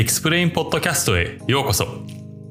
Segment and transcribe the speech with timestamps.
[0.00, 1.86] XPLANE ポッドキャストへようこそ。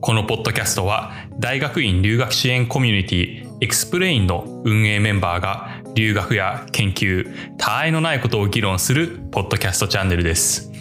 [0.02, 7.28] このポッドキャストは大学院留学支援コミュニティ XPLANE の運営メンバーが留学や研究、
[7.58, 10.72] 他愛のないことを議論するポッドキャストチャンネルです。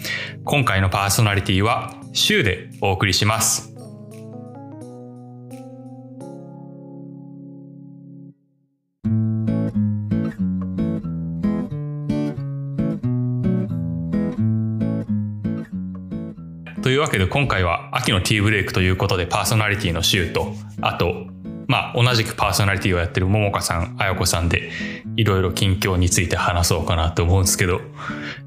[0.45, 3.77] 今回のパーソナリティは週でお送りします。
[16.98, 21.29] というわけで今回は秋のティーブレイクということでパーソナリティのシュウとあと
[21.69, 24.73] まあ同じくパーソナリティをやってるももかさんあやこさんで
[25.15, 27.80] いろいろ近況について話そうかなと思うんですけど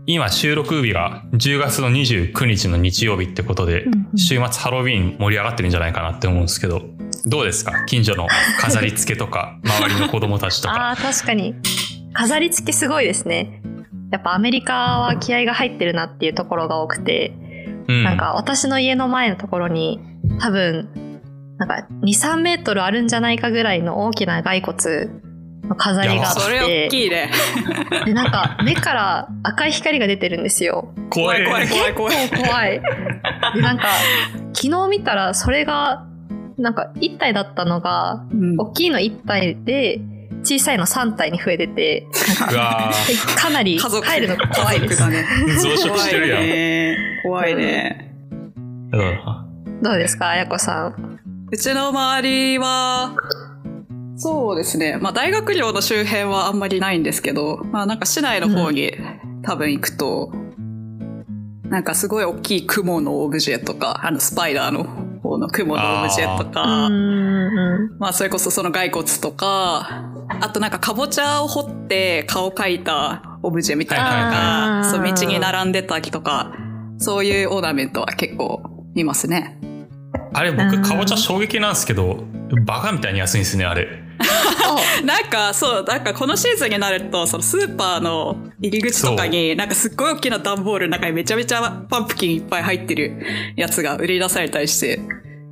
[0.06, 3.86] 今収録日が10月の29日の日曜日ってことで
[4.18, 6.81] 週末ハロウィン盛り上がってるんじゃないかなって思うんですけど
[7.25, 7.86] どうですか？
[7.86, 8.28] 近所の
[8.59, 11.56] 飾り付けとか周りの子供たちとか、 確かに。
[12.14, 13.62] 飾り付けすごいですね。
[14.12, 17.34] やっぱアメリカは気合が入ってるなっていうところが多くて、
[17.88, 20.00] うんなんか私の家の前のところに
[20.40, 20.90] 多分、
[21.58, 25.10] なんか2、3メートルあるんじゃないかぐらいの大きな骸骨
[25.68, 27.32] の飾りがあっそれ大て、きいね。
[28.06, 30.94] で、なんか目から赤い光が出てるんですよ。
[31.09, 32.16] 怖い怖い怖い怖い。
[32.16, 32.82] 結構怖い。
[33.56, 33.88] で、なんか
[34.54, 36.08] 昨日見たらそれが、
[36.58, 40.02] なんか1体だったのが、うん大きいの1体で、
[40.44, 42.08] 小さいの3体に増えてて、
[42.52, 42.92] うわ
[43.38, 45.09] かなり入るのが怖いです。
[45.09, 45.25] ね。
[45.47, 48.14] ー増殖してるやん怖いね。
[48.92, 49.17] 怖いね。
[49.25, 49.52] うん
[49.84, 51.19] どうですか、あやこさん？
[51.52, 53.16] うちの周りは、
[54.16, 54.97] そうですね。
[55.02, 58.94] まあ大学寮の周辺はあんまりないんですけど、まあなんか市内の方に
[59.42, 60.31] 多分行くと、
[61.64, 64.84] なんかすごい大きい雲のオブジェとか、あのスパイダーの
[65.23, 74.38] 方の雲のオブジェとうか、んまあそれこそその骸骨とか、あとなんかかぼちゃを掘って顔描いたオブジェみたいなのが、
[74.75, 76.53] はいそう道に並んでたりとか、
[76.97, 78.62] そういうオーナメントは結構
[78.94, 79.59] 見ますね。
[80.34, 82.24] あれ僕かぼちゃ衝撃なんですけど
[82.66, 83.88] バカみたいに安いんですねあれ。
[85.06, 93.22] なんかそう、なんかこのシーズンになると、そのスーパーの入り口とかに、なんかすっごい大きな段ボールの中にめちゃめちゃパンプキンいっぱい入ってる
[93.56, 95.00] やつが売り出されたりして、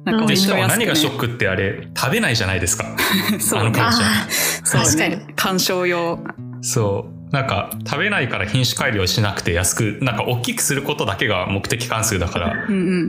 [0.06, 2.86] なんかしかも何がショックってあれ食べないじゃないですか
[3.40, 4.28] そうあのかぼちゃあ
[4.64, 5.28] そう確かにね。
[5.36, 6.20] 鑑賞用。
[6.62, 12.54] そうなんか食べないから品種改良しなくて安くなんか大きくすることだけが目的関数だから。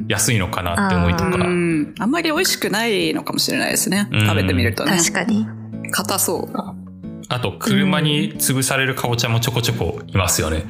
[0.08, 4.08] 安いのかなって思いとかうん、あんまり美味しくないのかもしれないですね。
[4.12, 4.96] うん食べてみるとね。
[4.98, 5.46] 確かに。
[5.90, 6.80] 硬そう。
[7.32, 10.64] あと車に潰されるかぼちゃもちょこちょこいますよね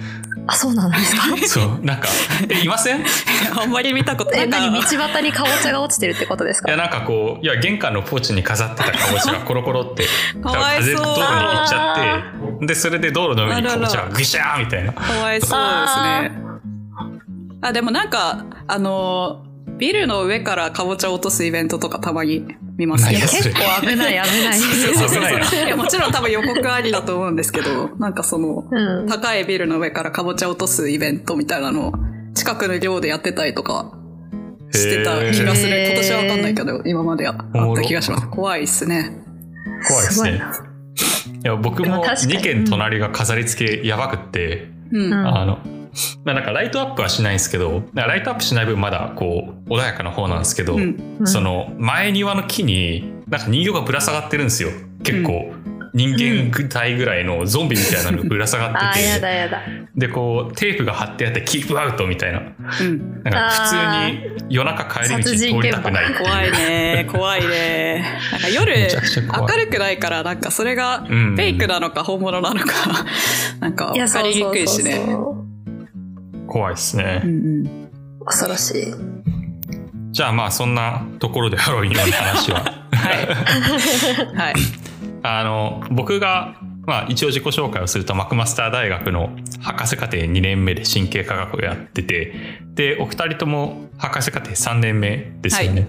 [0.53, 1.23] あ、そうなんですか？
[1.47, 2.09] そうなんか
[2.49, 3.01] えいません？
[3.01, 3.05] い
[3.57, 6.71] あんまり見たことなえ、い道端にかぼちゃが落ちてるってことですか？
[6.71, 10.05] やなんかこういや玄関のポーチに飾ってたかぼちゃが コロコロって
[10.43, 10.95] かわいそう。
[10.95, 11.95] 風で道路に行っちゃ
[12.57, 14.93] ってでそれで道路の上にかぼちゃがぐしゃーみたいな。
[14.93, 16.33] かわいそうですね。
[17.63, 19.45] あ、でもなんか、あの、
[19.79, 22.47] ビルの上からかぼちゃを落とすイベントとかたまに
[22.81, 24.59] 見ますけど結構危ない 危ない。
[24.59, 25.31] そうそう危な
[25.67, 29.07] いや、もちろん多分予告ありだと思うんですけど、なんかその、うん。
[29.07, 31.93] 高いビルの上からかぼちゃを落とすイベントみたいなのを、
[32.35, 33.93] 近くの寮でやってたりとか
[34.73, 35.87] してた気がする。
[35.87, 38.27] 今年はわかんないけど、今まではあった気がします。
[38.29, 39.11] 怖いっすね。
[39.87, 40.43] 怖いですね
[41.43, 45.07] いや僕もでも確かに2軒隣が飾り付けやばくって、うん。
[45.07, 45.59] うんあの
[46.25, 51.17] まあなんかライトアップはしないんですけどライトアップしない分まだこう穏やかな方なんですけど、うん。
[51.21, 51.27] うん。
[51.27, 54.71] その前庭の木になんか人形がぶら下がってるんですよ。
[55.03, 55.53] 結構、
[55.93, 59.61] 人間体ぐらいのゾンビみたいなのぶら下がってて、やだやだ。
[59.97, 62.41] でこうテープが貼ってあってキープアウトみたいな。
[62.41, 63.23] うん。
[63.25, 67.09] なんかあ普通に夜中帰り道通りたくない怖いね。
[67.11, 68.05] 怖いね。
[68.33, 71.35] なんか夜、明るくないから、なんかそれがうん。
[71.35, 72.67] フェイクなのか本物なのか、
[73.59, 74.85] なんか分かりにくいしそうそう。
[74.85, 75.07] ね。
[75.07, 75.40] そう
[76.51, 77.91] 怖いですね、うんうん
[78.27, 78.95] 恐ろしい。
[80.13, 82.61] じゃあまあそんなところでハロウィンの話は
[82.93, 83.27] はい。
[84.37, 84.55] はい。
[85.23, 89.31] あの僕が、まあ、一応自己紹介をするとマクマスター大学の
[89.61, 92.35] 博士課程2年目で神経科学をやってて
[92.75, 95.89] でお二人とも博士課程3年目ですよね。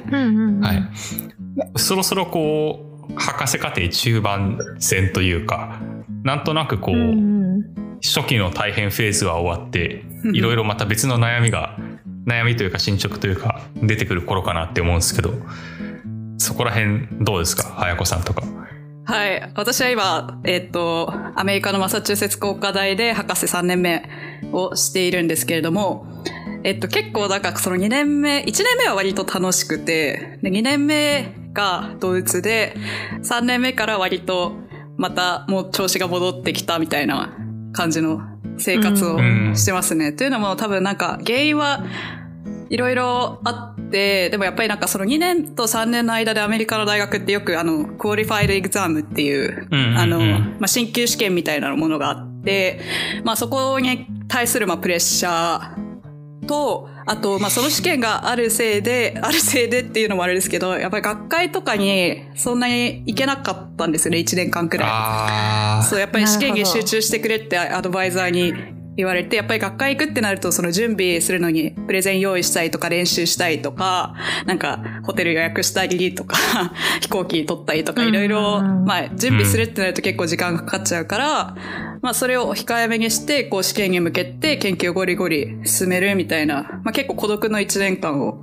[1.75, 5.81] そろそろこう博士課程中盤戦というか
[6.23, 7.40] なんとなくこう、うんうん
[8.03, 11.77] 初期の大変フェーズは終わってうんいろいろまた別の悩みが
[12.25, 15.33] 悩みというか進捗というか出てくる頃かなって思うんですけど
[16.37, 17.63] そこら辺どうですか？
[17.63, 18.43] 早子さんとか。
[19.03, 19.51] はい。
[19.55, 24.03] 私は今、えっ、と、アメリカのマサチューセッツ工科大で博士3年目
[24.51, 26.07] をしているんですけれども、
[26.63, 32.75] えっと、結構、なんかその2年目、1年目は割と楽しくて、で2年目がドイツで、
[33.23, 34.53] 3年目から割と、
[34.97, 37.35] またもう調子が戻ってきたみたいな
[37.73, 38.21] 感じの
[38.57, 40.13] 生活をうんしてますね。
[40.13, 41.83] というのも多分なんか原因は、
[42.69, 52.79] いろいろあって、でもやっぱりなんかその2年と3年の間でアメリカの大学ってよくあの、クオリファイドエグザムっていう、うんうんうんあの、まあ、進級試験みたいなものがあって、
[53.25, 55.90] まあそこに対するまあプレッシャー
[56.47, 64.89] と、あと、まあその試験があるせいで、あるせいでっていうのもあれですけど、やっぱり学会とかにそんなに行けなかったんですよね、1年間くらい。
[64.89, 68.53] あそう、やっぱり試験に 集中してくれってアドバイザーに
[68.97, 74.15] 言われて、やっぱり学会行くってなると、その準備するのにプレゼン用意したりとか練習したりとか、
[74.45, 76.37] なんかホテル予約したりとか、
[77.01, 81.55] 飛行機取ったりとか、うんいろいろ、まあ準備するってなると結構時間かかっちゃうから、
[82.01, 88.41] まあそれを控えめにして、こう試験に向けて研究をゴリゴリ進めるみたいな、まあ結構孤独の1年間を、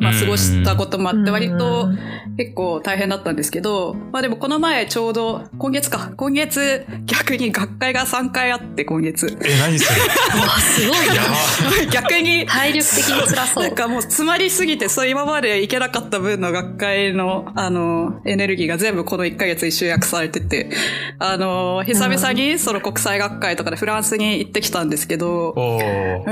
[0.00, 1.88] まあ過ごしたこともあって、割と、
[2.36, 9.26] 結構大変だったんですけど、まあでもこの前ちょうど、今月か、今月逆に学会が3回あって今月。
[9.26, 10.00] ーえ、何それ？
[10.32, 11.20] あすごいやな。
[11.86, 11.92] ば。
[11.92, 13.64] 逆に、体力的に辛そう。
[13.64, 20.70] なんかもう詰まりすぎて、そう今まで行けなかった分の学会の、あの、エネルギーが全部この1ヶ月に集約されてて、
[21.18, 25.54] あの、久々にその国際学会とかでフランスに行ってきたんですけど、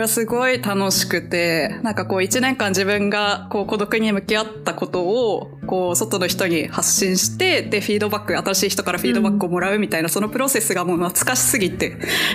[0.06, 11.90] すごい楽しくて、なんかこう一年間自分がこう孤独に向き合ったことを、こう外の人に発信して、で、フィードバック、新しい人からフィードバックをもらうみたいな、そのプロセスがもう懐かしすぎて、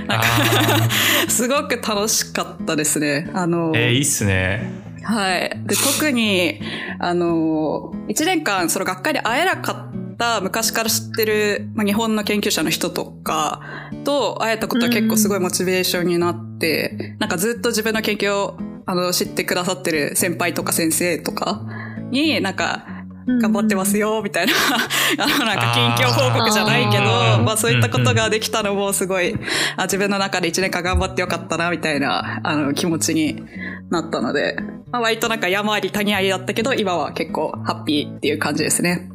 [0.06, 0.90] なんかあ
[1.28, 3.32] すごく楽しかったですね。
[3.34, 4.72] あの、ーえー、いいっすね。
[5.02, 5.50] はい。
[5.66, 6.60] で、特に、
[7.00, 13.62] あの、一年間、その学会で会えなかった昔から知ってる、まあ、日本の研究者の人とか
[14.04, 21.62] と会えたことは結構すごいモチベーションになって、なんかずっと自分の研究を、あの、知ってくださってる先輩とか先生とか
[22.10, 22.86] に、なんか、
[23.28, 24.54] 頑張ってますよ、みたいな、
[25.20, 29.36] あの、なんか近況報告じゃないけど、あーまあそういったことができたのもすごい、
[29.76, 33.44] あ自分の中で一年間頑張ってよかったな、みたいな、あの、気持ちに
[33.90, 34.56] なったので、
[34.90, 39.10] まあ割となんか山あり谷ありだったけど、今は結構ハッピーっていう感じですね。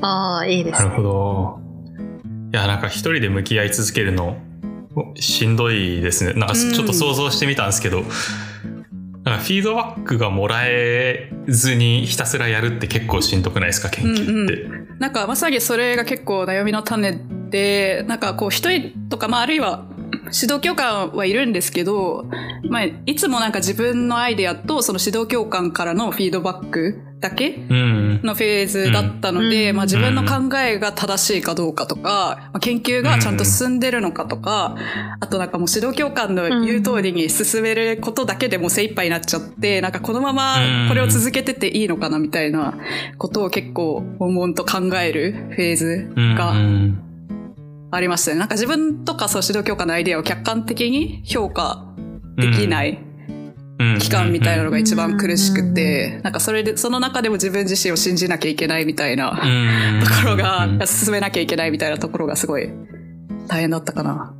[0.00, 0.96] ああ、いいですなる。
[0.96, 1.58] ほど。
[2.52, 4.38] いや、なんか一人で向き合い続けるの、
[5.16, 6.32] しんどいですね。
[6.34, 8.02] なんかうんちょっと想像してみたんですけど、
[9.24, 14.68] なんかフィードバックがもらえずにひたすらやるって結構しんどくないですか、研究って。
[14.98, 17.18] なんかまさにそれが結構悩みの種
[17.50, 19.86] で、なんかこう一人とか、まああるいは
[20.24, 22.26] 指導教官はいるんですけど、
[22.68, 28.20] まあいつもなんか自分のアイデアとその指導教官からのフィードバックだけうん。
[28.22, 29.76] のフェーズだったので、うん。
[29.76, 34.76] まあ自分の考えが正しいかどうかとか、まあ研究がちゃんと進んでるのかとか、
[35.20, 40.56] あとなんかもう指導教官の言う通りに進めることだけでもう精一杯になっちゃって、なんかこのまま
[40.88, 42.74] これを続けてていいのかなみたいな
[43.16, 47.00] ことを結構悶々と考えるフェーズうんがうん。
[47.90, 48.38] ありましたね。
[48.38, 51.86] なんか自分とかそう指導教官のアイデアを客観的に評価
[52.36, 53.13] できないうん
[53.98, 60.04] 期間みたいなのが一番苦しくて、なんかそれで、その中でも自分自身を信じなきゃいけないみたいなうん。
[60.04, 62.70] ところがうん、進めなきゃいけないみたいなところがすごい
[63.48, 64.34] 大変だったかな。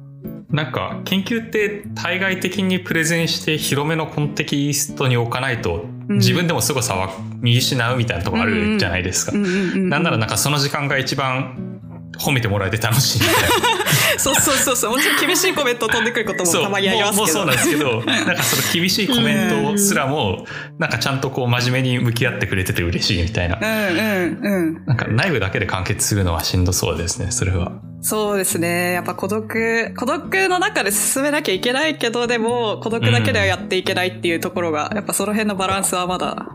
[0.50, 6.18] なんか研究って対外的にプレゼンして広めのコンテキストに置かないとうん。
[6.18, 7.10] 自分でも凄さは
[7.40, 9.32] 見失うみたいなところあるじゃないですか。
[9.32, 11.80] なんならなんかその時間が一番
[12.18, 13.48] 褒めてもらえて楽しいみたいな。
[14.18, 14.90] そうそうそうそう。
[14.92, 17.22] もちろん厳しいコメント飛んでくることもたまにありますけど。
[17.22, 20.46] もうそうなんですけど なんかその厳しいコメントすらも
[20.78, 24.86] なんかちゃんとこう真面目に向き合ってくれてて嬉しいみたいなうんうんうん。
[24.86, 27.72] なんか内部だけで完結するのはしんどそうですねそれは
[28.06, 28.92] そうですね。
[28.92, 36.48] やっぱ孤独、孤独の中で進めなきゃいけないけど、でも孤独だけではやっていけないっていうところが、やっぱその辺のバランスはまだ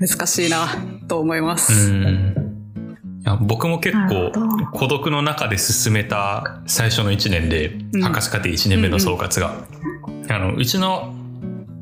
[0.00, 0.66] 難しいな
[1.08, 1.90] と思いまうす。
[1.92, 2.10] んいや
[3.40, 4.32] 僕も結構
[4.72, 8.02] 孤独の中で進めた最初の1年でうん。
[8.02, 9.64] 博士課程1年目の総括が、
[10.28, 11.14] あのうちの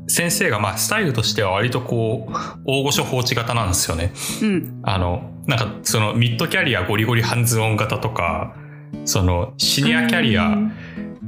[0.07, 2.33] 先生がまあスタイルとしては割とこう
[2.65, 4.11] 大御所放置型なんですよね。
[4.41, 4.79] うん。
[4.83, 8.55] あの、なんかそのミッドキャリアゴリゴリハンズオン型とか、
[9.05, 10.71] そのシニアキャリアうん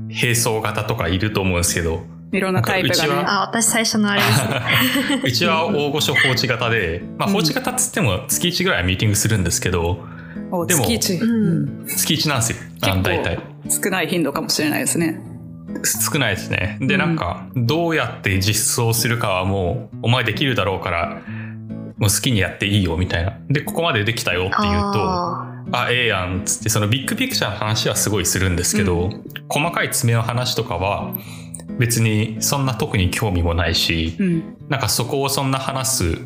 [0.09, 3.13] 並走型とかいると思うんですけど、いろんなタイプがね。
[3.25, 5.22] あ、私最初のあれですね。
[5.24, 10.00] うちは大御所放置型で、まあうん放置型っつっても月1ぐらいはミーティングするんですけど、
[10.51, 11.86] おでも月一うん。
[11.88, 12.57] 月1なんですよ。
[13.01, 13.39] 大体。
[13.69, 15.22] 少ない頻度かもしれないですね。
[16.12, 16.77] 少ないですね。
[16.81, 21.22] で、うんなんか、どうやって実装するかはもう、お前できるだろうから、
[21.98, 23.34] もう好きにやっていいよみたいな。
[23.50, 29.10] で、ここまでできたよって言うと、ああ、ええやんっつって、そのビッグピクチャーの話はすごいするんですけど、
[29.50, 31.13] 細かい爪の話とかは、
[31.77, 34.57] 別にそんな特に興味もないし、うん。
[34.69, 36.17] なんかそこをそんな話す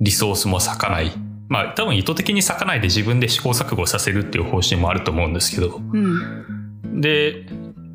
[0.00, 1.12] リソースも割かない。
[1.48, 7.00] まあ多分意図的に割かないで自分で試行錯誤させるっていう方針もあると思うんですけど、うん。
[7.00, 7.46] で、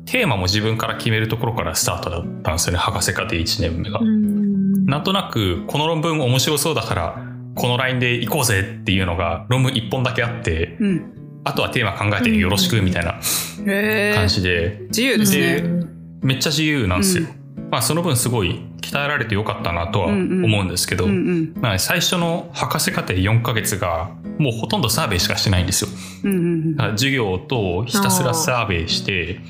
[0.06, 4.04] テーマも自分から決めるところからスタートだったんですよね、博士課程1年目がー。
[4.04, 4.06] う。
[4.06, 4.86] ん。
[4.86, 11.14] なんとなくこの論文面白そうだからこのラインで行こうぜっていうのが論文1本だけあってうん。
[11.44, 13.18] あとはテーマ考えてよろしくみたいな
[13.66, 14.28] へ感え。
[14.28, 15.86] じで自由ですでね。
[16.22, 17.26] めっちゃ自由なんですよ。
[17.70, 21.54] まあその分すごい鍛えられてよかったなとは思うんですけど、うんうん。
[21.60, 25.90] まあ最初の博士課程4ヶ月がもうほとんどサーベイしかしてないんですよ。
[26.24, 29.40] うんうんだから授業とひたすらサーベイして、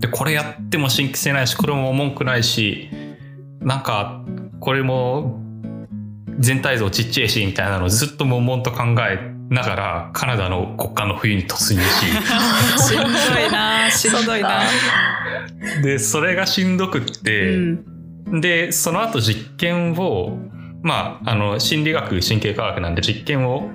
[0.00, 2.90] で、これやっても新規性ないし、これも文句ないし、
[3.60, 4.24] なんか、
[4.60, 5.40] これも
[6.38, 14.62] 全体像ちっちゃいし、みたいなのをずっと悶々と考えながら、カナダの国家の冬に突入し、しんどいなしんどいな。
[15.82, 18.40] で、それがしんどくっうて、ん。
[18.40, 20.38] で、その後実験を、
[20.82, 23.70] まあ、あの、心理学、神経科学なんで実験を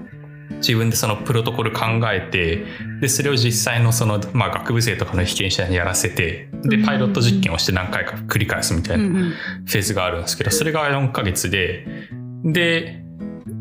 [0.57, 2.65] 自分でそのプロトコル考えて、
[3.01, 11.85] で、それを実際のその、まあ、学部生とかの被験者にやらせて、で、パイロット実験をして何回か繰り返すみたいなフェーズがあるんですけど、それが4ヶ月で、
[12.43, 13.03] で、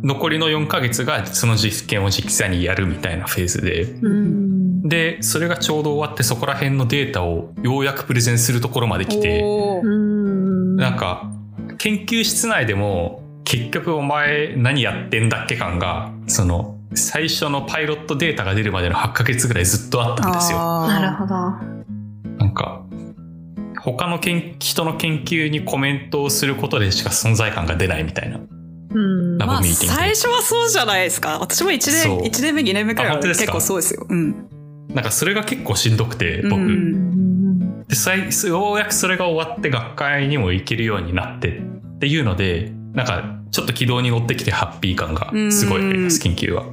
[0.03, 4.83] 残りの4ヶ月がその実験を実際にやるみたいなフェーズで、うん。
[4.89, 9.43] で、それがちょうど終わってそこら辺のデータをようやくプレゼンするところまで来て。
[9.43, 11.31] なんか、
[11.79, 20.59] 研究室内でも、結局お前何やってんだっけ感が、その、最初のパイロットデータが出るまでの8ヶ月ぐらいずっとあったんですよ。
[20.87, 21.35] なるほど。
[22.39, 22.83] なんか、
[23.81, 28.39] 他の研人の研究にコメントをすることでしか存在感が出ないみたいな。
[28.99, 29.39] うん。
[29.39, 31.39] ラミーティングで最初はそうじゃないですか。
[31.39, 34.07] 私も1そう年、一年目、2年目くらいは結構そうですよ。
[34.09, 34.49] うん。
[34.89, 36.61] なんかそれが結構しんどくて、僕。
[36.61, 37.87] うんうん。
[37.87, 46.67] で最ようやくそれが終わって学会にも行けるようになってっていうので、なんかちょっと軌道に乗ってきてハッピー感がすごいあります、研究は。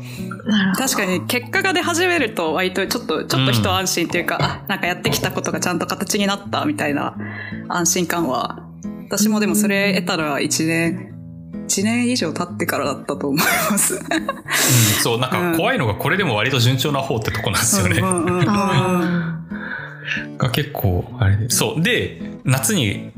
[0.77, 7.15] 確かに結果が出始めると割とちょっと、ちょっと一安心っていうか、あ、なんかやってきたことがちゃんと形になったみたいな
[7.69, 8.67] 安心感は、
[9.07, 11.14] 私もでもそれ得たのは1年、
[11.67, 13.95] 1年以上経ってからだったと思います。
[13.95, 14.01] うん
[15.01, 17.99] そう、なんか怖いのがこれでも割と順調な方ってとこなんですよね。
[17.99, 19.41] うんうんうんうんあ
[20.37, 21.49] が結構、あれで。
[21.49, 21.81] そう。
[21.81, 23.11] で、夏に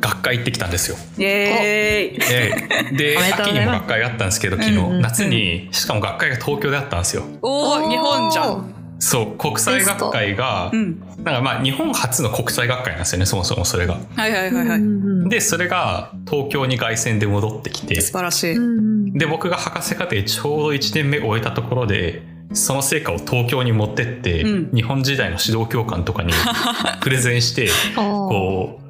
[0.00, 0.96] 学会行ってきたんですよ。
[1.18, 7.24] イエーイで、秋にも学会があったんですけど、昨日、うんうんうん夏に、しかも学会が東京であったんですよ。
[7.42, 8.77] おー、日本じゃん。
[8.98, 11.00] そう、国際学会がう、ん。
[11.22, 13.94] なんかまあ日本初の国際学会なんですよね、そもそもそれが。
[14.16, 14.78] はいはいーはいはい。
[14.78, 18.56] うんで、それが東京に凱旋で戻ってきて、素晴らしい。
[18.56, 26.32] うんで、僕が博士課程ちょうど1年目終えたところで、その成果を東京に持ってって、うん日本時代の指導教官とかに
[27.00, 28.87] プレゼンして、こう、うん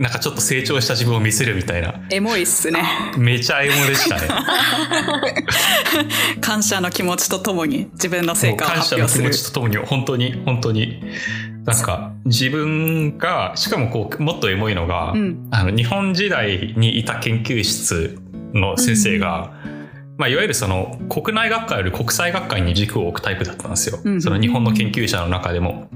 [0.00, 2.82] なんかちょっと成長した自分を見せるみたいな、エモいっすね。
[3.18, 4.28] めちゃエモでしたね。
[6.40, 9.44] 感謝の気持ちとともに自分の成果を感謝の気持発表する。
[9.44, 11.02] ちとともに、本当に、本当に、
[11.66, 15.48] なんか自分が、しかもこう、もっとエモいのが、うん。
[15.50, 18.18] あの、日本時代にいた研究室
[18.54, 19.52] の先生が、
[20.16, 23.98] まあ、いわゆるその、国内学会より国際学会に軸を置くタイプだったんですよ。
[24.02, 25.90] うんその日本の研究者の中でも。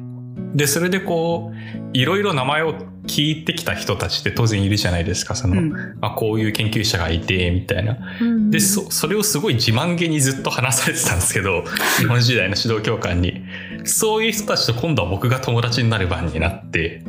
[0.55, 2.75] で、それでこう、いろいろ名前を
[3.07, 5.35] 聞いてきた人たちって当然いるじゃないですか。
[5.35, 7.99] その、うんあ、こういう研究者がいて、みたいな。
[8.21, 11.65] うんで、そ、それをすごい自慢げにずっと話されてたんですけど、
[11.99, 13.43] 日本時代の指導教官に。
[13.85, 17.03] そういう人たちと今度は僕が友達になる番になって、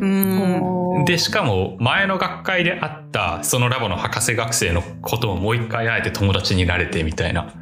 [1.06, 7.54] で、しかも前の学会であったそのラボの博士学生のことをもう一回会えて友達になれてみたいな。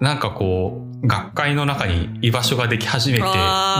[0.00, 3.24] なんかこう、学会の中に居場所ができ始めて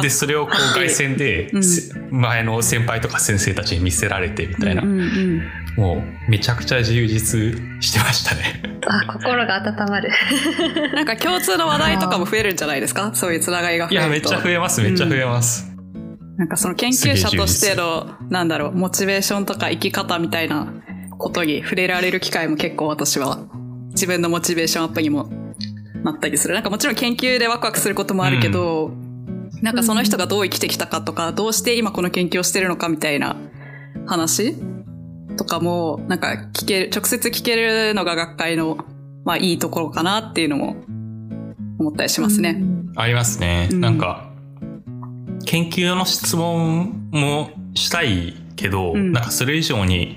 [0.03, 4.87] で、それをこう外線でうんせ前の先輩とか先生たちに見せられてみたいなう。
[4.87, 5.43] んうん
[5.77, 8.61] もうめちゃくちゃ充実してましたね。
[8.89, 10.11] あ、心が温まる。
[10.89, 13.13] う んなんか共通の話題とかも増えるんじゃないですか？
[13.15, 14.01] そういうつながりが増えると。
[14.01, 15.71] いや、めっちゃ増えます、めっちゃ増えます。
[16.37, 20.73] なんかその研究者としての、なんだろう、モチベーションとか生き方みたいな
[21.17, 23.39] ことに触れられる機会も結構私は
[23.91, 25.31] 自分のモチベーションアップにも
[26.05, 26.55] なったりする。
[26.55, 28.93] なんかもちろん研究でワクワクすることもあるけど、
[29.63, 33.37] なんかその人がどう生きてきたかとか、どうして今この研究をしてるのかみたいな
[34.07, 34.57] 話
[35.37, 38.79] とかも、なんか聞ける、直接聞けるのが学会の、
[39.25, 40.77] まあいいところかなっていうのも
[41.79, 42.63] 思ったりしますね。
[42.97, 43.69] ありますね。
[43.71, 44.31] うんなんか、
[45.45, 50.17] 研究の質問もしたいけど、うんなんかそれ以上に、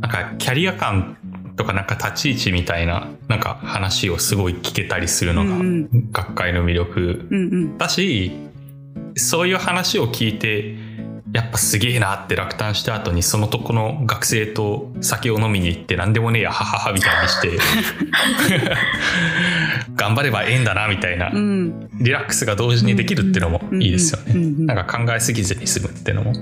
[0.00, 1.16] なんかキャリア感
[1.62, 7.76] とかなんか立ち位置みたいな、なんか話をすごい聞けたりするのがうん学会の魅力。
[7.78, 8.32] だし、
[9.14, 10.76] そういう話を聞いて、
[11.32, 17.58] やっぱすげえなって落胆した後にそのとこの学生と酒を飲みに行って何でもねえやはははみたいにして
[19.96, 21.88] 頑張ればええんだなみたいなうん。
[22.00, 24.32] リラックスが同時にできるっていうのもいいですよね。
[24.34, 26.32] うんうんうんなんか考えすぎずに済むっていうのも。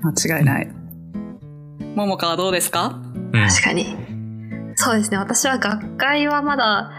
[0.00, 0.81] 間違いない。
[1.94, 3.00] ももかはどうですか？
[3.32, 3.96] うん確かに。
[4.76, 5.18] そうですね。
[5.18, 6.90] 私は学会はまだ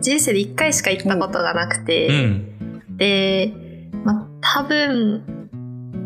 [0.00, 2.96] 人生で1回しか行ったことがなくて、うん。
[2.96, 3.52] で、
[4.04, 5.22] まあ、多分、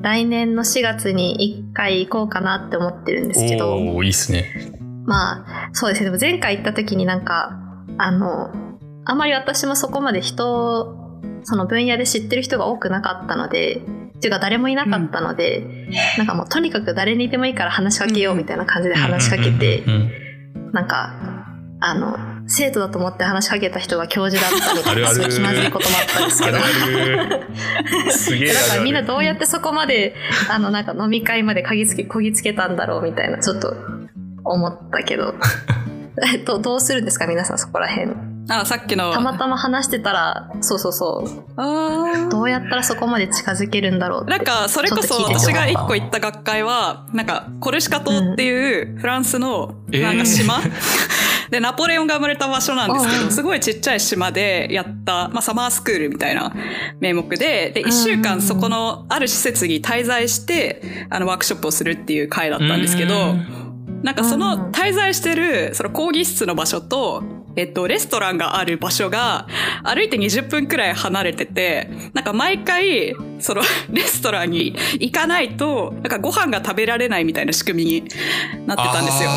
[0.02, 4.44] 来年の4月に1回行こうかなって思ってるんですけど、おー、いいっすね。
[5.04, 6.04] まあ、そうですね。
[6.06, 7.58] でも前回行った時になんか、
[7.98, 8.50] あの、
[9.04, 13.82] あまり私もそこまで人を、その分野で知ってる人が多くなかったので、
[14.18, 15.64] っていうか誰もいなかったので、
[16.18, 20.10] なんかもうとにかく誰にいてもいいから話しかけようみたいな感じで話しかけて、うんうんうん
[20.72, 21.14] なんか、
[21.80, 26.58] あの、生徒だと思って話しかけた人が教授だったみたいな、あるあるすごい気まずいこともあったんですけど。
[28.54, 30.14] だからみんなどうやってそこまで、
[30.50, 33.74] あの、なんか飲み会まで嗅ぎつけ、こぎつけたんだろうみたいな、ちょっと
[34.44, 35.34] 思ったけど。
[36.34, 37.26] えっと、どうするんですか？
[37.26, 38.12] 皆さんそこら辺。
[38.48, 39.12] あ、さっきの。
[39.12, 41.52] たまたま話してたら、そうそうそう。
[41.56, 44.24] あどうやったらそこまで近づけるんだろう。
[44.24, 50.60] なんか、それこそ私てが一個行った学会は、なんか、コルシカ島っていうフランスの、えーなんか島、
[51.50, 53.32] で、ナポレオンが生まれた場所なんですけど、うんうん。
[53.32, 56.52] すごいちっちゃい島でやった、まあ、サマースクールみたいな
[57.00, 63.34] 名目で、で、一週間そこのある施設に滞在して、あの、ワークショップをするっていう会だったんですけど、
[64.02, 69.48] なんかその滞在してる、その講義室の場所と、えっと、レストランがある場所が、
[69.82, 78.04] 歩いて20分くらい離れてて、なんか毎回、その、 レストランに行かないと、なんかご飯が食べられないみたいな仕組みに
[78.64, 79.30] なってたんですよ。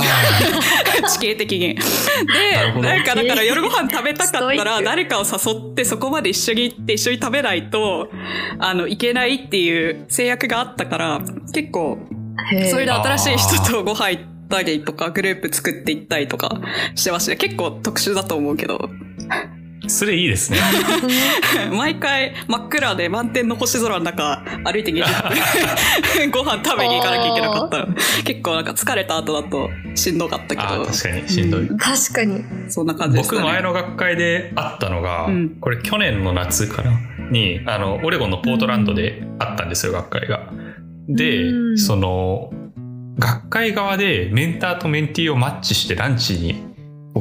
[1.10, 1.74] 地形的に。
[1.74, 8.12] で、なんかだから夜ご飯食べたかったら、誰かを誘ってそこまで一緒に行って一緒に食べないと、
[8.60, 11.22] あの、いけないっていう制約があったから、
[11.56, 11.98] 結構、
[12.70, 16.62] それで新しい人とご飯行ったりとか、グループ作っていったりとか
[16.96, 17.36] してました。
[17.36, 18.90] 結構特殊だと思うけど、
[19.88, 20.60] それいいですね。
[21.76, 25.04] 毎回真っ暗で満天の星空の中歩いて20
[26.20, 27.88] 分 ご飯食べに行かなきゃいけなかったら、
[28.24, 31.62] 結構なんか疲れた後だとしんどかったけど確かにしんどい。
[31.68, 32.44] うん確かに。
[32.70, 33.42] そんな感じでしたね。
[33.42, 36.92] 僕前の学会で会ったのが、うんこれ去年の夏かな？
[37.32, 40.42] にあのオレゴンのポートランドであったんですよ、学会が。
[41.08, 42.52] で、うんその
[43.18, 46.72] 学会側でメンターとメンティーをマッチしてランチに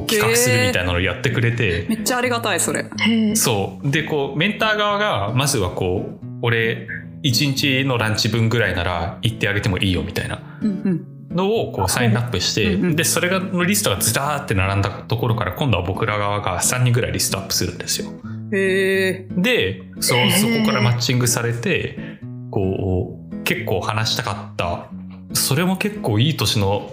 [0.06, 2.88] 企画するみたいなのをやってくれて、めっちゃありがたい、それ。
[3.34, 6.86] そうでこうメンター側がまずはこう俺
[7.22, 18.10] 1日のランチ分ぐらいなら行ってあげてもいいよみたいなうんのをこうサインアップして、うんうんでそれがのリストがずらーって並んだところから今度は僕ら側が3人ぐらいリストアップするんですよ。
[18.10, 18.50] うん。
[18.52, 19.26] へえ。
[19.36, 22.18] でそそこからマッチングされて
[22.50, 24.90] こう結構話したかった
[25.32, 26.90] それも結構いい年の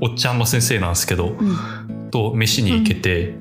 [0.00, 1.56] おっちゃんの先生なんですけどうん。
[2.10, 3.34] と飯に行けて、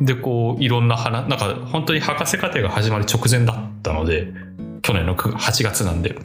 [0.00, 4.32] でこういろんな話なんか本当に博士課程が始まる直前だったので
[4.82, 6.16] 去年の9 8月なんで。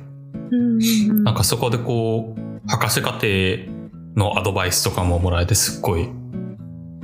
[0.51, 3.27] うんうんなんかそこでこう博士課程
[4.15, 6.09] のアドバイスとかももらえてすっごい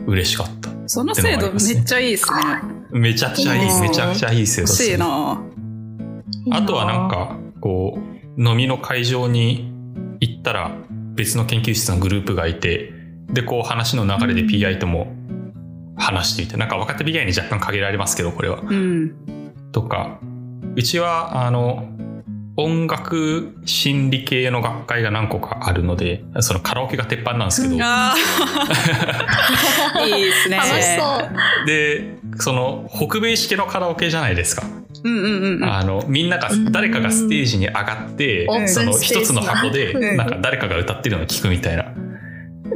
[0.07, 2.39] 嬉しかったその制度めっちゃいいですね。
[2.91, 4.97] めちゃくちゃいいめちゃくちゃいい制度ですね。
[4.97, 5.41] な。
[6.51, 7.97] あとはなんか、こ
[8.37, 9.72] う、飲みの会場に
[10.23, 10.71] 行ったら
[11.15, 12.93] 別の研究室のグループがいて、
[13.27, 15.13] で、こう話の流れで PI とも
[15.97, 18.61] 話していて、なんか若手 PI に若干限られますけど、これは。
[18.61, 19.15] うん。
[19.73, 20.19] とか、
[20.75, 21.89] うちは、あの、
[22.55, 27.73] 音楽心理系の学会が何個かあるので、そのカラオケが鉄板なんですけど。
[27.75, 27.77] い
[30.21, 30.57] いですね。
[30.57, 31.19] 楽しそ
[31.63, 31.65] う。
[31.65, 34.63] で、その北米式のカラオケじゃないですか。
[35.03, 35.63] うんうんうんうん。
[35.63, 41.85] あの、みんなが、誰かがステージに上がってその一つの箱うで、 んなんか誰かが歌ってるのを聞くみたいな。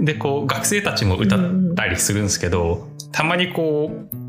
[0.01, 1.39] で、こう、学生たちも歌っ
[1.75, 4.26] たりするんですけど、たまにこう、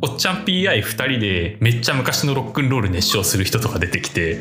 [0.00, 4.38] おっちゃん PI 二人でめっちゃ昔のロックンロール熱唱する人とか出てきて、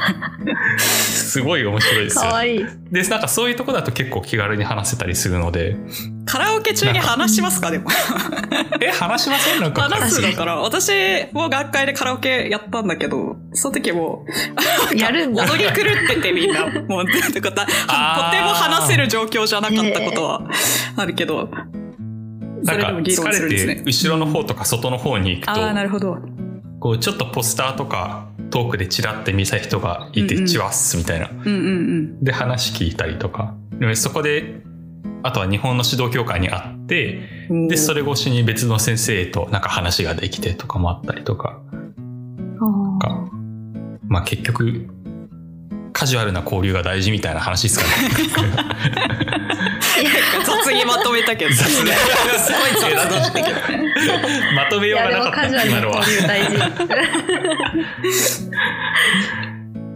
[0.78, 2.22] すごい面白いですよ。
[2.22, 2.64] かわいい。
[2.90, 5.76] で、なんかそういうとこだと結構気軽に話せたりするので、
[6.24, 7.70] カラオケ中に話しますか？
[7.70, 7.90] でも。
[8.80, 9.82] え、話しませんなんか？
[9.82, 10.90] 話すだから、私
[11.32, 14.24] も学会でカラオケやったんだけど、その時も、
[14.96, 15.44] やるんだ。
[15.44, 15.74] 踊り狂っ
[16.08, 20.48] ててみんな、もう、とても話せる状況じゃなかったことは
[20.96, 21.81] あるけど、そ
[22.64, 23.82] なんか疲れて。
[23.84, 26.18] 後ろの方とか外の方に行くと、ああ、なるほど。
[26.80, 31.30] こうちょっとポスターとかトークでチラって見た人がいて、うんうんチワッスみたいな。
[31.30, 33.54] うんうんで話聞いたりとか。
[33.78, 34.62] でそこで、
[35.22, 37.68] あとは日本の指導協会に会って、うん。
[37.68, 41.60] で、それ越しに別の先生となんか話ができてとかもあったりとか。
[43.00, 43.28] か
[44.08, 44.88] まあ結局、
[46.02, 47.90] カジュアルな交流が大事みたいな話ですかね。
[50.44, 51.92] 雑にまとめたけど、すごい
[52.76, 53.48] 雑だったけど。
[54.56, 55.90] まとめようがなかった、カジュアルな今
[56.26, 56.56] 大事。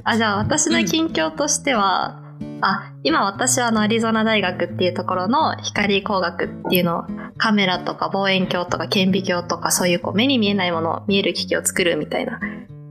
[0.04, 2.22] あ、じゃあ私の近況としては、
[2.60, 7.04] あ、今私はあのアリゾナ大学っていうところの光工学っていうのを
[7.36, 12.38] カメラとか望遠鏡とか顕微鏡とかそういうこう目に見えないものを見える機器を作るみたいな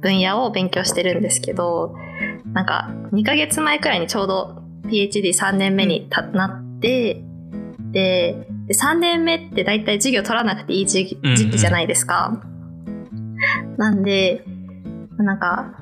[0.02, 1.96] 分野を勉強してるんですけど、
[2.56, 7.22] なんか2ヶ月前くらいにちょうど PhD3 年目にたなって、
[7.92, 12.42] で、で3年目って大体授業取らなくていい時期じゃないですか。
[13.78, 14.46] なんで、
[15.18, 15.76] なんか、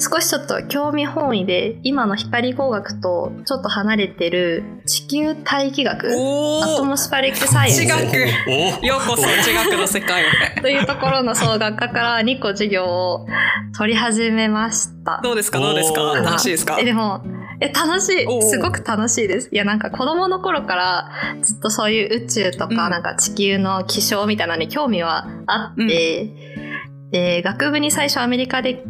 [0.00, 7.82] 少しちょっと興味本位で、今の光工学とちょっと離れてる地球大気学、おアトモスファリックサイエンス。
[7.82, 10.22] 違うおようこそ地学の世界
[10.56, 10.60] へ。
[10.60, 13.26] というところの総学科から2個授業を
[13.76, 15.20] 取り始めました。
[15.22, 15.58] どうですか？
[15.58, 16.00] どうですか？
[16.14, 16.78] 楽しいですか？
[16.78, 17.24] え、でも、
[17.60, 18.42] え、楽しい。
[18.42, 19.48] すごく楽しいです。
[19.50, 21.10] いや、なんか子供の頃から
[21.42, 22.90] ずっとそういう宇宙とか、うん。
[22.90, 26.30] なんか地球の気象みたいなのに興味はあって、
[27.10, 28.84] で、学部に最初アメリカで、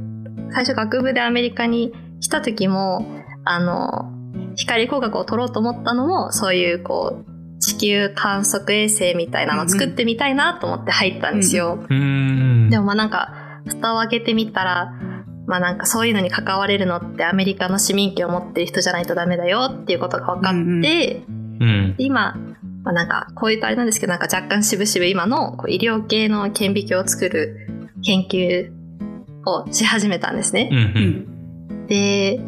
[0.52, 3.06] 最初学部でアメリカに来た時も、
[3.44, 4.12] あの、
[4.56, 11.78] 光工学を取ろうと思ったのも、そういうこう、地球観測衛星みたいなのを作ってみたいなと思って入ったんですよ。
[11.88, 12.70] うーん。
[12.70, 13.32] でもまあなんか、
[13.66, 14.92] 蓋を開けてみたら、
[15.46, 21.94] まあなんかそういうのに関われるのってアメリカの市民権を持ってる人じゃないとダメだよっていうことが分かって、うん。
[21.98, 22.36] 今、
[22.84, 27.66] まあなんかこういうとあれなんですけどなんか若干渋々今のこう医療系の顕微鏡を作る
[28.04, 28.77] 研究
[29.48, 30.74] をし始めたんですねう。。
[30.74, 30.82] うん
[31.84, 31.86] ん。
[31.86, 32.40] で、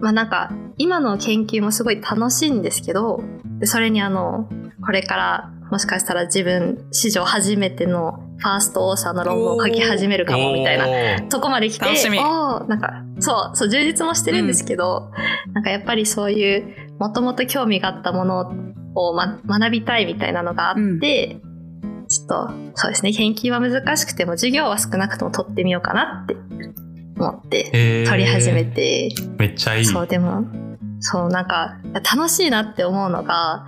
[0.00, 3.22] まあなんか今の研究もすごい楽しいんですけど、
[3.58, 4.48] でそれにあの、
[4.84, 11.22] これからもしかしたら自分史上初めてのファーストオーサーの論文を書き始めるかもみたいなな。
[11.28, 15.10] とこまで来て、楽しみなんか、そう、そう、充実もしてるんですけど、
[15.52, 18.52] なんかやっぱりそういう、もともと興味があったもの
[18.94, 21.53] を、ま、学びたいみたいなのがあって、ちょ
[22.24, 26.36] っと、そうですね、研究は難しくても、授業は少なくとも取ってみようかなって
[27.18, 29.84] 思って、取り始めて、めっちゃいい。
[29.84, 30.44] そう、でも、
[31.00, 33.66] そう、なんか、楽しいなって思うのが、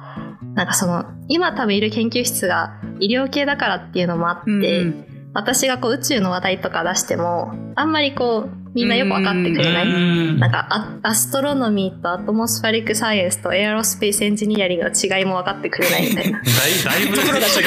[0.55, 9.87] なんかその、今多分いる研究室が医療系だからっていうのもあって、うんうん私がこう宇宙の話題とか出しても、あんまりこう、みんなよくわかってくれない。
[9.87, 16.38] うんなんかア、アストロノミーとアトモスファリックサイエンスとエアロスペースエンジニアリングの違いも分かってくれないみたいな。
[16.40, 16.51] だい
[16.85, 17.64] だいぶ違いますよ。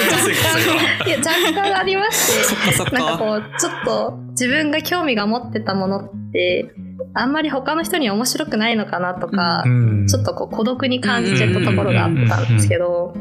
[1.06, 2.96] いや、若干ありまして。
[2.96, 6.74] なんかこう、ちょっと自分が興味が持ってたものって、
[7.14, 13.14] あんまり他の人に面白くないのかなとか、うんちょっとこう孤独に感じちゃったところがあったんですけど、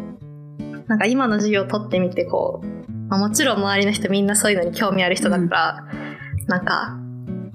[0.86, 5.84] なんか今の授業を取ってみてこう、まあ、もちろん周りの人みんなそういうのに興味ある人だから、
[6.46, 7.08] なんか、うん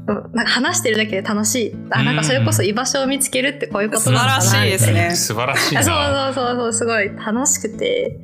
[0.06, 1.76] なんか話してるだけで楽しい。
[1.92, 5.76] あ、なんかそれこそ居場所を見つけるってこういうことなのかな素晴らしいですね素晴らしい。
[5.76, 8.20] そうそうそうそう、すごい楽しくて。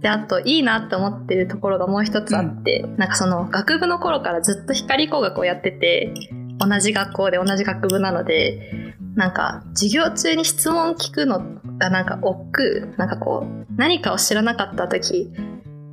[0.00, 6.12] で、あと、いいなって思ってるところがもう一つあって、なんかその、学部の頃からずっと光工学をやってて、
[6.58, 11.40] 同じ学校で同じ学部なので、なんか、授業中に質問聞くの
[11.78, 15.32] がなんか億劫、なんかこう、何かを知らなかった時、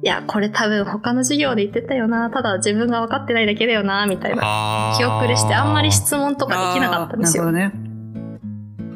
[0.02, 4.96] いや、これ多分他の授業で言ってたよな、ただ自分が分かってないだけだよな、みたいな。
[4.98, 7.52] 気遅れして、あんまり質問とかできなかったんですよ。
[7.52, 7.74] なね。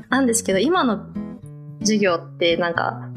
[0.09, 1.07] なんですけど、今の
[1.81, 3.09] 授業ってなんか、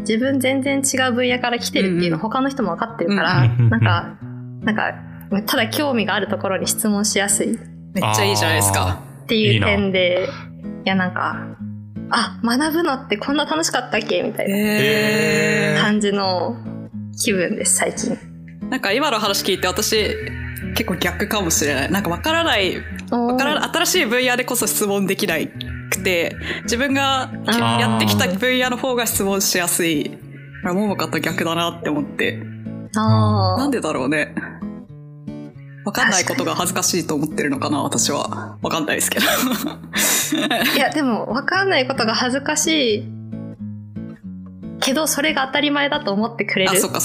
[0.00, 4.16] 自分全然違う分野から来てるっていうの他の人も分かってるから、なんか、
[4.62, 4.94] なんか、
[5.46, 7.54] ただ興味があるところに質問しやすい。
[7.54, 7.58] っ
[7.94, 9.00] めっちゃいいじゃないですか。
[9.26, 10.28] ていう点で、
[10.84, 11.46] いやなんか、
[12.10, 14.22] あ、学ぶのってこんな楽しかったっけ？
[14.22, 16.56] みたいな感じの
[17.16, 18.18] 気分です、最近。
[18.70, 20.14] なんか今の話聞いて私
[20.74, 21.90] 結構逆かもしれない。
[21.90, 22.76] なんかわからない、
[23.10, 25.48] わわから新しい分野でこそ質問できない
[25.90, 30.18] くて、自分がーやってきた分野の方が質問しやすい。
[30.64, 32.42] ももかと逆だなって思って。
[32.96, 34.34] あーなんでだろうね。
[35.84, 38.58] わかんないことが恥ずかしいと思ってるのかな、私は。
[38.60, 39.26] わかんないですけど。
[40.74, 43.15] いや、でも、わかんないことが恥ずかしい
[44.86, 47.00] けど、それが当たり前だと思ってくれあ、るそっか。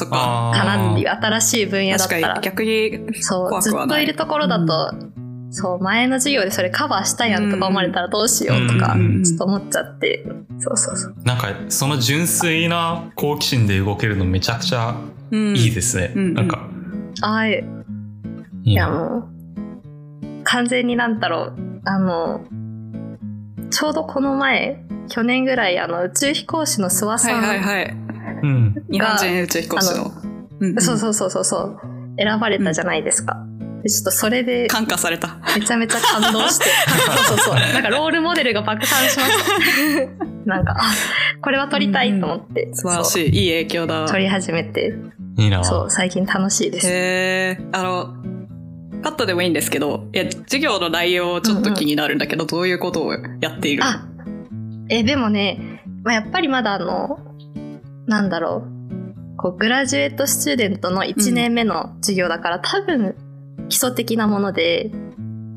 [0.53, 4.05] なっていう新しい分野だっ確かたらに逆にそう怖くはない。
[4.05, 4.93] ずっといるところだと、
[5.49, 9.23] そう前の授業でそれカバーしたやんとか思われたらどうしようとか、うん。
[9.23, 10.23] ちょっと思っちゃって。
[10.59, 11.15] そうそうそう。
[11.25, 14.95] なんか、その純粋な好奇心で動けるのめちゃくちゃ
[15.31, 15.55] うん。
[15.57, 16.13] いいですね。
[16.15, 16.69] うんなんか、
[17.21, 17.63] ああい
[18.63, 19.27] いやも
[20.21, 21.53] う完全になんだろう。
[21.83, 22.45] あの
[23.71, 27.95] ちょうどこの前去年ぐらいあの宇宙飛行士の諏訪はさん、いはいはい。
[28.43, 28.85] うん。
[28.89, 30.11] 日本人宇宙飛行士の。
[30.59, 31.79] うんそうそうそうそうそう
[32.17, 33.35] 選ばれたじゃないですか、
[33.81, 35.39] でちょっとそれで感化された。
[35.55, 36.65] めちゃめちゃ感動して。
[37.25, 37.55] そうそうそう。
[37.55, 39.37] なんかロールモデルが爆誕しまし
[40.15, 40.25] た。
[40.45, 40.81] なんか、あ、
[41.41, 42.69] これは撮りたいと思って。
[42.73, 43.29] 素晴らしい。
[43.29, 43.45] い。
[43.45, 44.07] いい影響だ。
[44.07, 44.93] 撮り始めて。
[45.37, 46.87] いいなそう、最近楽しいです。
[46.87, 47.59] へえ。
[47.71, 48.13] あの、
[49.01, 53.83] カットでもいいんですけど、いや、授業の内容ちょっと気になるんだけど、どういうことをやっている？
[53.83, 54.05] あ、
[54.89, 57.19] え、でもね、まあ、やっぱりまだあの、
[58.07, 59.37] なんだろう。
[59.37, 63.15] こう、グラジュエットスチューデントの1年目の授業だから、多分、
[63.69, 64.91] 基礎的なもので、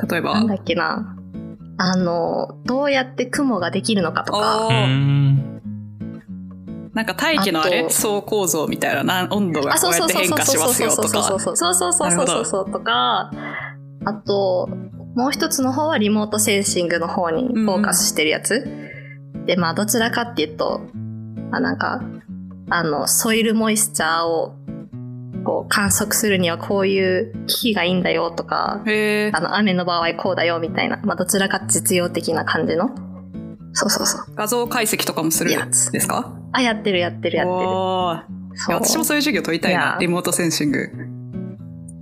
[0.09, 0.35] 例えば？
[0.35, 1.17] なんだっけな。
[1.77, 4.69] あの、どうやって雲ができるのかとか。
[6.95, 11.55] なんか大気のあれ層構造みたいなな温度があ、こそううやって変化そうそうそうしますよとそうそうそうか。
[11.55, 13.31] そうそうそうそうそうそうそうとか、
[14.05, 14.69] あと、
[15.17, 18.65] もう一つの方はリモートセンシングの方にフォーカスしてるやつ。
[19.47, 20.81] で、まあどちらかっていうと、
[21.51, 22.01] あなんか、
[22.71, 24.55] あの、ソイルモイスチャーを
[25.45, 28.83] こう観測するにはこういう機器がいいんだよとか。
[28.85, 32.91] あの、雨の場合こうだよみたいな、まあどちらか実用的な感じの。
[33.75, 34.35] そうそうそう。
[34.35, 36.33] 画像解析とかもするんやつですか？
[36.53, 37.69] あ、やってるやってるやってる。
[38.69, 39.75] 私もそういう授業取りたい。
[39.75, 39.99] な。
[40.01, 40.79] リモートセンシング。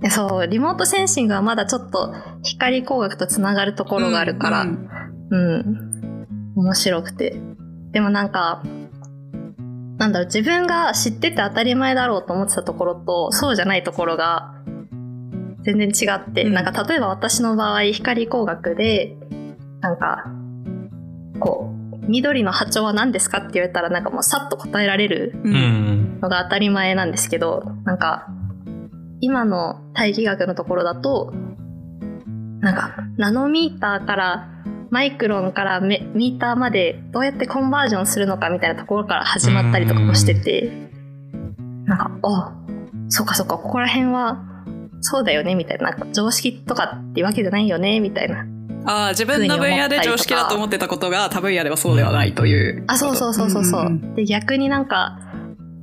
[0.03, 4.65] いやそう、リモートセンシングはまだちょっと光光学とつながるところがあるから、う
[5.31, 6.27] うん、ん。
[6.55, 7.35] 面白くて。
[7.91, 8.61] でもなんか、
[9.97, 14.53] なんだろう、自分が知ってて当たり前だろうと思ってたところと、そうじゃないところが
[15.63, 16.53] 全然違って、うん。
[16.53, 19.15] なんか例えば私の場合、光光学で、
[19.79, 20.25] なんか、
[21.39, 25.33] こう、緑の波長は何ですかって言われたらなんかもうさっと答えられる。
[26.23, 28.27] のが当たり前なんですけど、なんか、
[29.19, 31.33] 今の大気学のところだと、
[32.61, 34.49] なんか、ナノミーターから、
[34.89, 40.71] マイクロンからメミーターまでどうやってコンバージョンするのかみたいなところから始まったりとかもしてて、
[41.85, 42.55] なんか、あ、
[43.09, 44.45] そっかそっか、ここら辺は、
[45.01, 45.91] そうだよね、みたいな。
[45.91, 48.45] なんか常識とかってわけじゃないよね、みたいな。
[48.85, 52.83] ああ、自分の分野で常識だと思ってたことが他分野ではそうではないという。
[52.87, 53.89] あ、そうそうそうそうそう。
[53.89, 55.17] んで、逆になんか、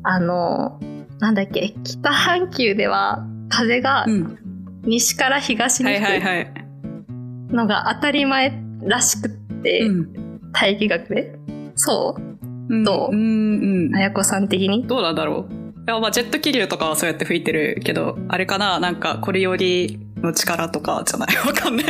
[0.03, 0.79] あの、
[1.19, 4.37] なんだっけ、北半球では風がうん。
[4.83, 6.47] 西から東にはいはい吹はい。
[6.47, 9.31] くのが当たり前らしくっ
[9.63, 11.39] て、うん大気学で。
[11.77, 12.23] そう？
[12.71, 13.15] うんどう？
[13.15, 13.95] うんうん。
[13.97, 14.87] あやこさん的に？
[14.87, 15.60] どうなんだろう。
[15.87, 18.79] いや、まあ、ジェット気流とかはそうやって吹いてるけど、あれかな？
[18.81, 21.37] なんか、これよりの力とかじゃない？
[21.47, 21.87] わかんない。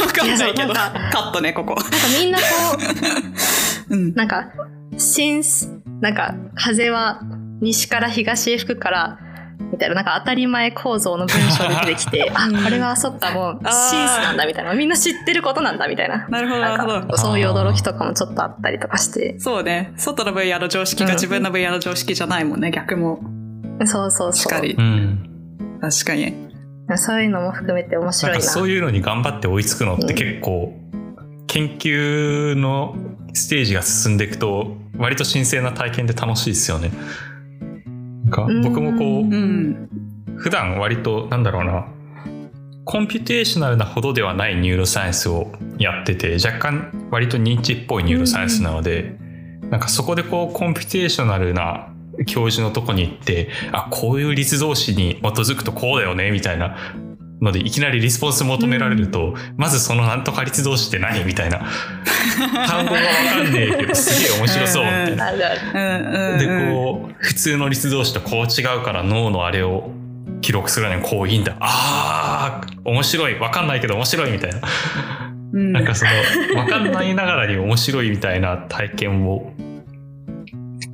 [0.00, 0.72] わかんないけど。
[0.74, 1.74] カットね、ここ。
[1.74, 2.44] なんかみんなこ
[3.90, 4.12] う んう、。
[4.14, 4.44] なんか、
[4.98, 7.20] シンス、なんか風は
[7.60, 9.18] 西から東へ吹くから、
[9.72, 14.74] みたいな、なんか当たり前構造の文章で出てきて、あ、これはそっか、もう、シンスなんだ、みたいな。
[14.74, 16.26] みんな知ってることなんだ、みたいな。
[16.28, 17.16] なるほど、なるほど。
[17.16, 19.36] そういう驚きとかもちょっとあったりとかして。
[19.38, 19.92] そうね。
[19.96, 23.20] 外の分野の常識が自分の分野の常識じゃないもんね、逆も。
[23.84, 24.32] そうそうそう。
[24.32, 24.80] しっかりう。
[24.82, 25.30] ん。
[25.80, 26.34] 確かに。
[26.96, 28.38] そういうのも含めて面な白いな。
[28.38, 30.74] んかそういうのに頑張って追いつくのって結構、
[31.46, 32.94] 研究の
[33.32, 36.90] ステージが進んでいくと、割と新鮮な体験で楽しいですよね。
[38.34, 39.88] か僕もこうう、うん。
[40.36, 41.86] 普段割と、なんだろうな、
[42.84, 49.16] computational なほどではない neuroscience をやってて、若干割と認知っぽい neuroscience なので、
[49.70, 51.88] なんかそこでこう、 computational な
[52.26, 56.76] 教授のとこに行って、あ、こういう立造詞に基づくとこうだよね、みたいな
[57.40, 61.60] ので、いきなりリスポンス求められると、まずそのなんとか立造詞って何みたいな。
[62.66, 63.06] 単語がわ
[63.42, 66.38] かんねえけど、すげえ面白そう、みたいな。
[66.38, 69.90] で、こう、普通の立動詞とこう違うから脳のあれを
[70.40, 71.56] 記録するのにこういいんだ。
[71.60, 73.38] ああ、面白い。
[73.38, 74.60] わかんないけど面白いみたいな。
[75.52, 79.52] うん、なんかその、わかんないながらに面白いみたいな体験を。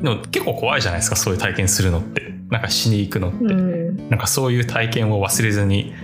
[0.01, 2.31] でも結構怖いじゃないですか、そういう体験するのって。
[2.51, 3.39] なんかしに行くのって。
[3.45, 4.09] うん。
[4.09, 5.95] なんかそういう体験を忘れずに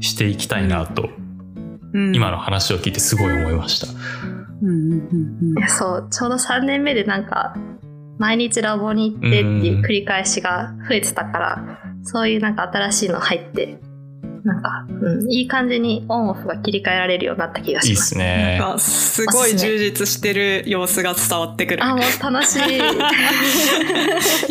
[0.00, 1.06] していきたいなと、う
[2.00, 3.86] ん今の話を聞いてすごい思いました。
[4.62, 5.08] うんうん
[5.50, 7.54] うんいや、そう、ちょうど3年目でなんか、
[8.18, 13.78] 毎日ラボに行ってっていう繰り返しが増えてたから、そういうなんか新しいの入って、
[14.44, 18.08] なんか、うん、いい感じにオンオフが切り替えられるようになった気がいいっします。
[18.10, 18.58] すね。
[18.60, 21.84] なんかすごい充実してる様子が伝わってくる。
[21.84, 22.62] あ、もう楽しい。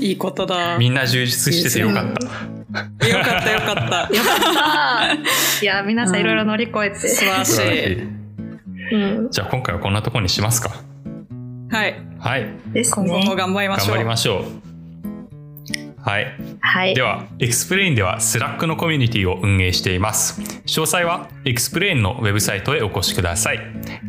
[0.09, 0.77] いいことだ。
[0.77, 2.27] みんな充実しててよかった。
[3.07, 3.81] よかったよかった。
[3.81, 5.61] よかった。
[5.61, 6.95] いや、皆さんいろいろ乗り越えて。
[7.07, 7.91] 素晴らし素晴らしい。
[7.91, 8.25] い。
[8.91, 9.31] うん。
[9.31, 10.71] じゃあ今回はこんなところにしますか。
[11.69, 11.95] はい。
[12.19, 12.47] はい。
[12.73, 13.35] です今後。
[13.35, 13.95] 頑張りましょう。
[13.95, 14.65] 頑張りましょう。
[16.05, 16.37] はい。
[16.59, 17.01] はいで。
[17.01, 20.39] は、 XPLANE ではスラックのコミュニティを運営しています。
[20.67, 23.59] 詳細は XPLANE のウェブサイトへお越しください。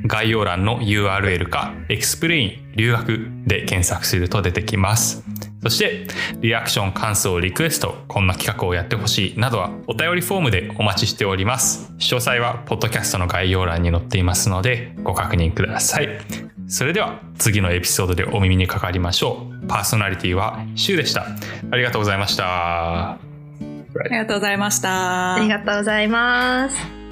[0.05, 5.24] 概要欄の URL か XPLANE 留学で検索すると出てきます。
[5.66, 6.07] そして、
[6.38, 11.92] リアクション、感想、リクエスト、こんな企画をやってほしいなどはお便りフォームでお待ちしております。
[11.98, 16.09] 詳細はポッドキャストの概要欄に載っていますのでご確認ください。
[16.68, 19.66] それでは次のエピソードでお耳にかかりましょう。
[19.66, 21.26] パーソナリティはシュウでした。
[21.72, 22.44] ありがとうございました。
[22.44, 23.18] ああ
[24.09, 25.35] りがとうございました。
[25.35, 27.06] ありがとうございます。